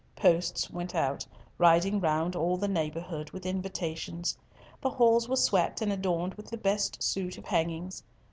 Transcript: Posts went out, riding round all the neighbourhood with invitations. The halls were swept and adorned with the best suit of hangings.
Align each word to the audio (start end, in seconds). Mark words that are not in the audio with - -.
Posts 0.15 0.71
went 0.71 0.95
out, 0.95 1.27
riding 1.59 1.99
round 1.99 2.35
all 2.35 2.57
the 2.57 2.67
neighbourhood 2.67 3.29
with 3.29 3.45
invitations. 3.45 4.35
The 4.81 4.89
halls 4.89 5.29
were 5.29 5.35
swept 5.35 5.79
and 5.79 5.93
adorned 5.93 6.33
with 6.33 6.49
the 6.49 6.57
best 6.57 7.03
suit 7.03 7.37
of 7.37 7.45
hangings. 7.45 8.01